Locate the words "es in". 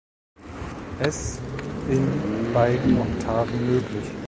0.99-2.51